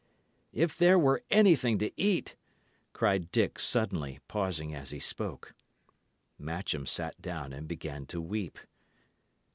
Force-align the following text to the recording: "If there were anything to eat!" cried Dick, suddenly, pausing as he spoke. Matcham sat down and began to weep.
"If 0.51 0.75
there 0.75 0.97
were 0.97 1.21
anything 1.29 1.77
to 1.77 1.91
eat!" 1.95 2.35
cried 2.91 3.31
Dick, 3.31 3.59
suddenly, 3.59 4.19
pausing 4.27 4.73
as 4.73 4.89
he 4.89 4.97
spoke. 4.99 5.53
Matcham 6.39 6.87
sat 6.87 7.21
down 7.21 7.53
and 7.53 7.67
began 7.67 8.07
to 8.07 8.19
weep. 8.19 8.57